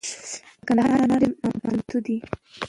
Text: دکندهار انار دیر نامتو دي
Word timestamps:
دکندهار 0.61 0.99
انار 1.03 1.21
دیر 1.41 1.53
نامتو 1.63 1.97
دي 2.05 2.17